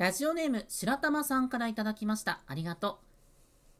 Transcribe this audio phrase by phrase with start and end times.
[0.00, 2.40] ラジオネーム白玉さんからいただきました。
[2.46, 2.96] ありがとう。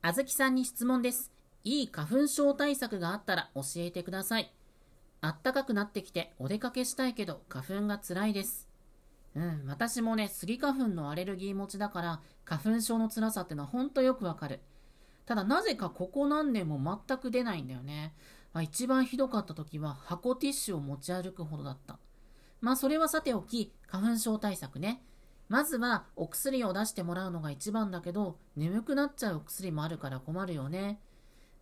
[0.03, 1.33] あずきさんに質問です。
[1.65, 4.53] いい花粉症対策があったら教えてください。
[5.23, 8.69] あったかくなってきてお出かけしたいけど花粉が辛いです。
[9.35, 14.61] うん、私もね、スギ花粉のアレルギー持ちだから花粉症の辛さってのはほんとよくわかる。
[15.25, 18.13] ただなぜかここ何年も全く出ないんだよね。
[18.53, 21.99] まあ、一番ひどかった時は箱ティッシュを持ち歩くほどだった。
[22.61, 25.03] まあそれはさておき、花粉症対策ね。
[25.51, 31.01] まずはお薬を出してもらうのが一番だけど、眠くなっちゃうお薬もあるから困るよね。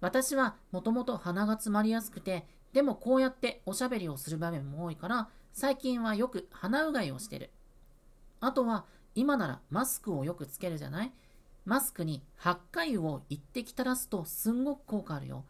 [0.01, 7.51] 私はもともと鼻が詰まりやすくて、でもこうやっておしゃべりをする場面も多いから、最近はよく鼻うがいをしてる。
[8.41, 8.85] あとは、
[9.15, 11.13] 今ならマスクをよくつけるじゃない？
[11.65, 15.47] マスクに8回を一滴垂らすとすんごく効果あるよ。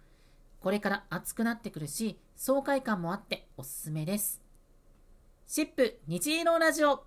[0.60, 4.41] これから暑くなってくるし、爽快感もあっておすすめです。
[5.48, 7.05] シップ日色ラジオ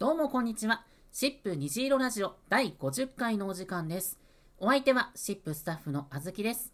[0.00, 0.86] どうもこんにちは。
[1.12, 4.18] シップ虹色ラジオ第50回のお時間です。
[4.56, 6.72] お相手はシップスタッフのあずきです。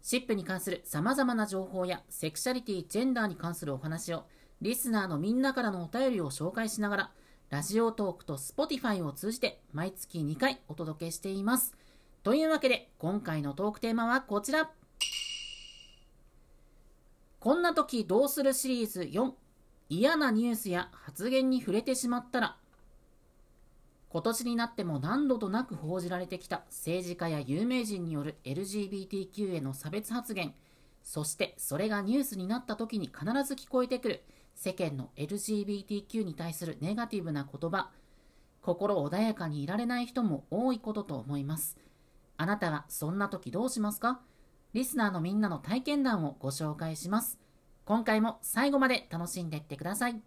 [0.00, 4.24] シップに関する様々な情報やセクシャリティ、ジェンダーに関するお話を
[4.62, 7.10] リスナーのみんなからのお便りを紹介しながら
[7.50, 11.76] ラジオトークと Spotify を通じて毎月2回お届けしています。
[12.22, 14.70] というわけで今回のトークテーマはこちら。
[17.38, 19.32] こんな時どうするシリーズ4
[19.90, 22.56] 嫌なニュースや発言に触れてしまったら
[24.12, 30.52] 今年になっても何度となく報じられてきた政治家や有名人による LGBTQ への差別発言、
[31.02, 34.22] そしてそれがニュースになった時に必ず聞こえてくる
[34.54, 37.88] 世間の LGBTQ に対するネガティブな言葉、
[38.60, 41.78] 心穏やかにいられない人も多いことと思います。
[42.36, 44.20] あなたはそんな時どうしますか？
[44.74, 47.38] リスナーのみんなの体験談をご紹介します。
[47.86, 50.20] 今回も最後まで楽しんでいってください。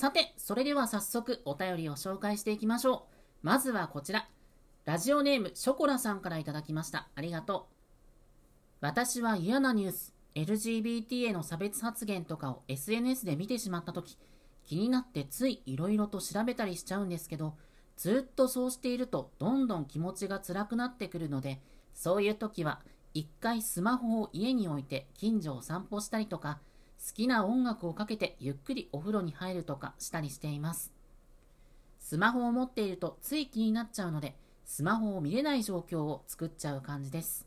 [0.00, 3.06] さて、それでは早速お便りを紹介していきましょ
[3.42, 3.46] う。
[3.46, 4.30] まずはこちら。
[4.86, 7.10] ラジオネームショコラさんからいただきました。
[7.14, 7.74] ありがとう。
[8.80, 14.16] 私は嫌なニュース、LGBT への差別発言とかを SNS で見てしまったとき、
[14.64, 17.58] 気になってつい色々と調べたりしちゃうんですけど、
[17.98, 21.60] ずっとそうしているとどんどん気持ちが辛くなってくるので、
[21.92, 22.80] そういう時は
[23.12, 26.58] 一回スマホを家に置いて近所を散歩したりとか、
[27.14, 30.92] きな音楽をかけてゆっくりお風呂に入るとかしたりしています。
[31.98, 37.46] スマホを持っているとつい気になっちゃうので、スマホを見れない状況を作っちゃう感じです。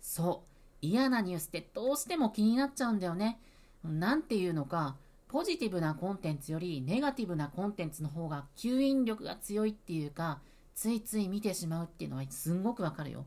[0.00, 3.38] そう、嫌なニュースってどうしても気になっちゃうんだよね。
[3.84, 4.96] なんていうのか、
[5.28, 10.40] ポジティブなコンテンツよりネガティブなコンテンツの方が吸引力が強いっていうか、
[10.74, 13.26] ついつい見てしまうっていうのはすんごくわかるよ。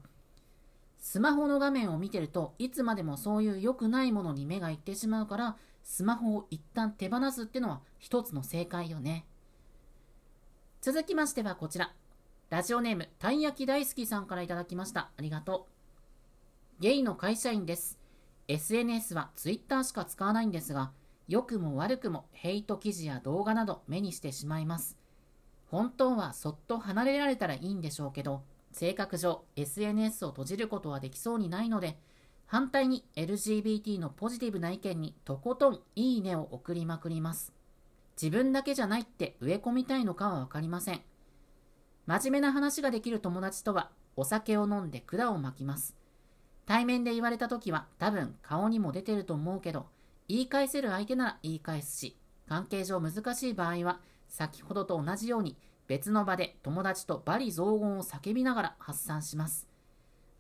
[1.10, 9.26] スマホの画面を見てるといつまでもそういう良くないものに目がいってしまうからスマホを一旦手放すってのは一つの正解よね。
[10.82, 11.94] 続きましてはこちら。
[12.50, 15.10] ラジオネームたい焼き大好きさんからいただきました。
[15.16, 15.68] ありがと
[16.80, 16.82] う。
[16.82, 17.98] ゲイの会社員です。
[18.50, 20.92] SNS は Twitter しか使わないんですが
[21.30, 24.98] 良くも悪くもヘイト記事や動画など目にしてしまいます。
[25.72, 28.42] 本当はそっと離れられたらいいんでしょうけど
[28.78, 31.98] 性格上 SNS を閉じることはできそうにないので、
[32.46, 37.54] 反対に LGBT のポジティブな意見にとことんいいねを送りまくります。
[38.22, 41.02] 自分だけじゃないって植え込みたいのかはわかりません。
[42.06, 45.96] 真面目な話ができる友達とはお酒を飲んで管を巻きます。
[46.68, 49.88] 対面で言われた時は多分顔にも出てると思うけど、
[50.28, 52.16] 言い返せる相手なら言い返すし、
[52.48, 59.68] 関係上難しい場合は先ほどと同じように別の場で友達と罵詈雑言を叫びながら発散します。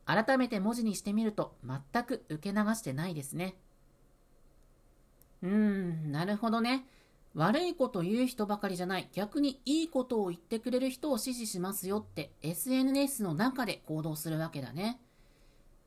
[0.06, 3.56] 改めて文字にしてみると全く受け流してないですね。
[5.42, 6.86] うーん、なるほどね。
[7.34, 15.00] 悪いこと言う人ばかりじゃない、逆にいいことを言ってくれる人を支持しますよって SNS の中で行動するわけだね。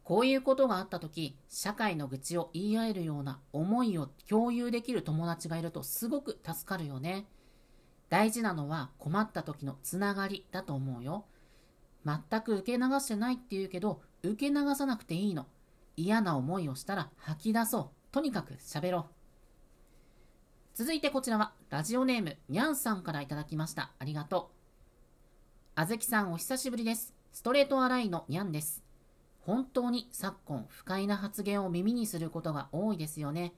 [0.04, 7.26] こういうことがあった時、社会の愚痴を言い合えるような思いを共有できる友達がいるとすごく助かるよね。
[8.10, 11.24] 大事なのは困った時のつながりだと思うよ。
[12.04, 15.46] 全く受け流してないって言うけど、受け流さなくていいの。
[15.96, 17.88] 嫌な思いをしたら吐き出そう。
[18.12, 19.04] とにかく喋ろう。
[20.74, 23.92] 続いてこちらは、ラジオネーム、にゃんさんからいただきました。
[23.98, 24.56] ありがとう。
[25.76, 27.14] あずきさんお久しぶりです。
[27.32, 28.82] ストレートアライのにゃんです。
[29.40, 33.52] 本当に昨今不快な発言を耳にすることが多いですよね。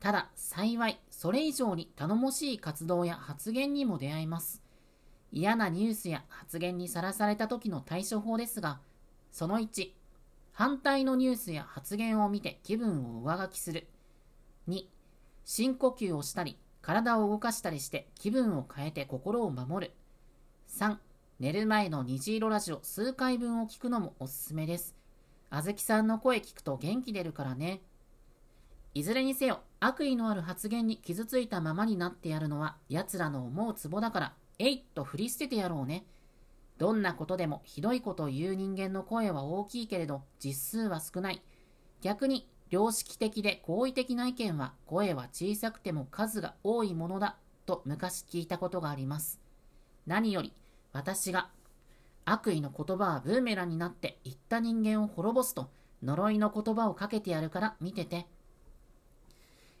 [0.00, 4.62] ただ幸いそれ以上に頼もしい活動や発言にも出会います。
[5.32, 8.80] 嫌なニュースや発言にさらされた時の対処法ですが、
[9.32, 9.90] その1、
[10.52, 13.86] 反対のニュースや発言を見て気分を上書きする。
[14.68, 14.84] 2、
[15.44, 19.92] 深呼吸をしたり、体を動かしたりして気分を変えて心を守る。
[20.68, 20.96] 3、
[21.40, 24.94] 寝る前の虹色ラジオ数回分を聞くのもおすすめです。
[25.50, 27.82] あずきさんの声聞くと元気出るからね。
[28.96, 36.06] いずれにせよ、悪意のある発言に傷ついたままになってやるのは、奴らの思うツボだから、えいっと振り捨ててやろうね。
[36.78, 41.42] どんなことでもひどいことを言う人間の声は大きいけれど、実数は少ない。
[42.00, 49.38] 逆に、良識的で好意的な意見は、声は小さくても数が多いものだ、と昔聞いたことがあります。
[50.06, 50.54] 何より、
[50.94, 51.50] 私が
[52.24, 55.68] 悪意の言葉はブーメランになって言った人間を滅ぼすと
[56.02, 58.26] 呪いの言葉をかけてやるから見てて。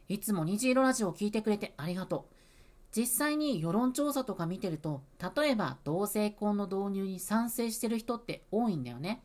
[0.08, 2.34] いつも虹色ラジオを聞いてくれてありがとう。
[2.96, 5.02] 実際に世論調査とか見てると、
[5.36, 9.22] 例えば同性婚の導入に賛成してる人って多いんだよね。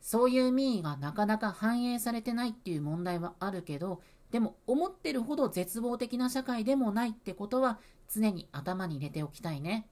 [0.00, 4.00] そういう民意がなかなか反映されてないっていう問題はあるけど、
[4.30, 9.88] でも思ってるほど絶望的な社会でもないってことは常に頭に入れておきたいね。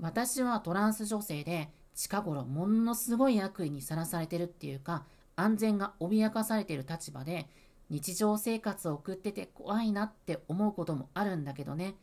[0.00, 5.04] 私はトランス女性で近頃ものすごい悪意にさらされてるっていうか
[5.36, 7.48] 安全が脅かされてる立場で
[7.90, 11.94] 日常生活を送ってて怖いなって思うこともあるんだけどね。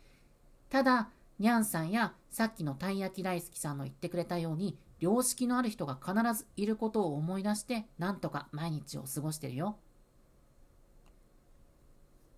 [0.70, 9.78] ただにゃんさんやさっきのたい焼き大好きさんの言ってくれたように良識のある人が必ずいることを思い出してなんとか毎日を過ごしてるよ。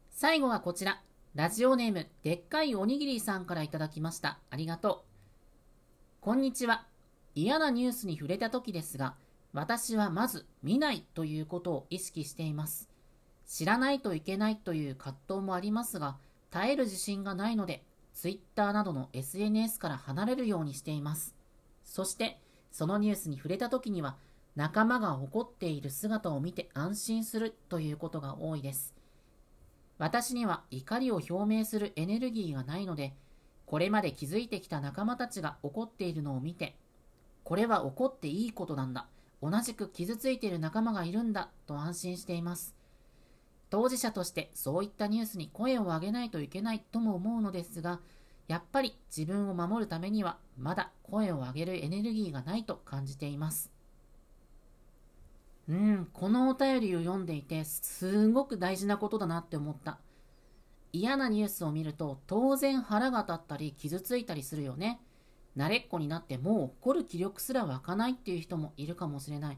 [0.09, 1.01] 最後はこちら。
[1.35, 4.37] ラジオネームでっかいおにぎりさんからいただきました。
[4.51, 5.03] ありがと
[6.21, 6.21] う。
[6.21, 6.85] こんにちは。
[7.33, 9.15] 嫌なニュースに触れた時ですが、
[9.51, 12.92] 私はまず見ないということを意識しています。
[13.45, 16.17] 知らないといけないという葛藤もありますが、
[16.49, 21.35] 耐える自信がないので、Twitter などの SNS から離れるようにしています。
[21.83, 22.39] そして、
[22.71, 24.17] そのニュースに触れた時には、
[24.55, 28.93] 仲間が怒っている姿を見て安心するということが多いです。
[29.97, 33.13] 私には怒りを表明するエネルギーがないので、
[33.65, 36.75] これまで気づいてきた仲間たちが怒っているのを見て、
[37.43, 39.07] これは怒っていいことなんだ。
[39.41, 42.75] 同じく傷ついている仲間がいるんだと安心しています。
[43.73, 48.01] 当事者としてそういったニュースに声を上げないといけないとも思うのですが、
[48.47, 53.71] やっぱり自分を守るためにはまだ声を上げるエネルギーがないと感じています。
[55.67, 59.97] うん、このお便りを読んでいてすごく大事なことだなって思った。
[60.91, 65.01] 嫌なニュースを見ると当然腹が立ったり傷ついたりするよね。
[65.57, 69.57] 慣れっこになってもう怒る気力すら湧かないっていう人もいるかもしれない。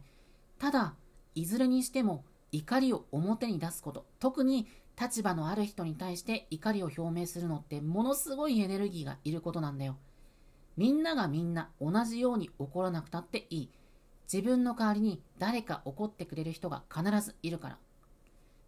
[0.58, 0.94] ただ、
[1.34, 2.24] いずれにしても
[2.56, 4.68] 怒りを表に出すこと、特に
[5.00, 9.98] 立場のある人に対して怒りを表明するのってものすごいエネルギーがいることなんだよ。
[10.78, 13.70] みんながみんな同じように怒らなくたっていい。
[14.32, 17.78] 自分の代わりに誰か怒ってくれる人が必ずいるから。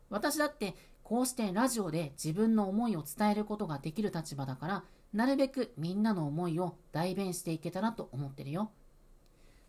[0.10, 8.70] 私だってこうしてラジオで自分の思いを伝えることができる立場だから、なるべくみんなの思いを代弁していけたらと思ってるよ。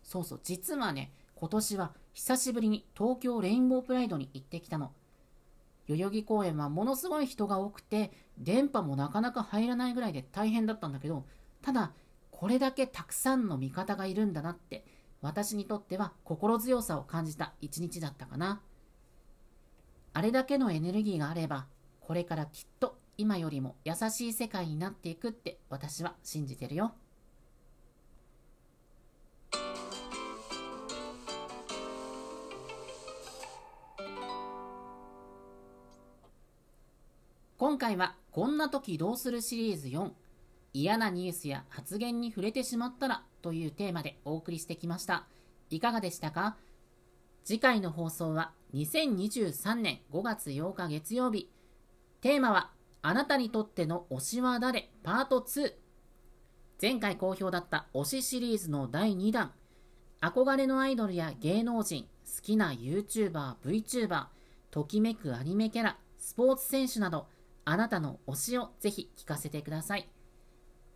[0.03, 4.91] そうそう、実はね、今年は久しぶりに東京レインボープライドに行ってきたの。
[5.87, 11.23] 代々木公園はものすごい人が多くて、電波もなかなか入らないぐらいで大変だったんだけど、
[11.61, 11.93] ただ、
[12.29, 14.85] これだけたくさんの味方がいるんだなって、
[15.21, 18.61] 私にとっては心強さを感じた一日だったかな。
[20.11, 21.67] あれだけのエネルギーがあれば、
[22.01, 26.93] これからきっと今よりも優しい世界になっていくって私は信じてるよ。
[37.69, 40.09] 今回はこんな時どうするシリーズ4
[40.73, 45.27] 嫌なニュースや発言に触れてしまったらというテーマでお送りしてきました。
[45.69, 46.57] いかがでしたか？
[47.45, 51.47] 次回の放送は2023年5月8日月曜日。
[52.21, 52.71] テーマは、
[53.03, 54.89] あなたにとっての推しは誰？
[55.03, 55.71] パート2。
[56.81, 59.51] 前回好評だった推しシリーズの第2弾。
[60.21, 64.25] 憧れのアイドルや芸能人、好きな YouTuber、VTuber、
[64.71, 67.27] ときめくアニメキャラ、スポーツ選手など、
[67.71, 70.09] あなたの推しをぜひ聞かせてください。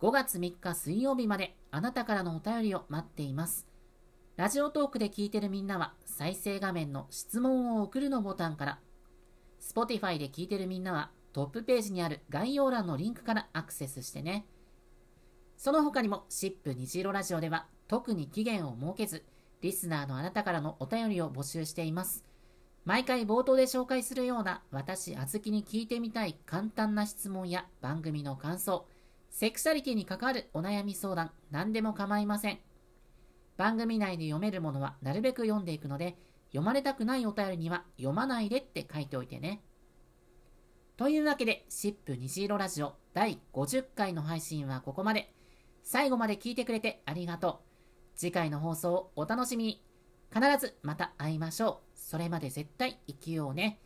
[0.00, 3.68] 5月3日水曜日まであなたからのお便りを待っています。
[4.36, 8.80] ラジオトークで聞いてるみんなは再生画面の質問を送るのボタンから、
[9.60, 14.44] Spotify で聞いてるみんなはトップページにある概要欄のリンクからアクセスしてね。
[15.56, 19.24] その他にも、シップ虹色ラジオでは特に期限を設けず、
[19.60, 22.24] リスナーのあなたからのお便りを募集しています。
[22.84, 28.86] 毎回冒頭で紹介するような私、あずきに聞いてみたい簡単な質問や番組の感想、
[29.30, 32.58] セクシャリティに関わるお悩み相談、何でも構いません。
[33.56, 36.16] 番組内で読めるものはなるべく読んでいくので、
[36.48, 39.62] 読まれたくないお便りには読まないでって書いておいてね。
[40.96, 45.32] というわけで、シップ虹色ラジオ第50回の配信はここまで。
[45.82, 47.56] 最後まで聞いてくれてありがとう。
[48.14, 49.84] 次回の放送をお楽しみに。
[50.32, 51.83] 必ずまた会いましょう。
[52.04, 53.80] それまで絶対生きようね。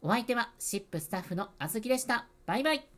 [0.00, 2.28] お相手はシップスタッフのあずきでした。
[2.46, 2.93] バイバイ。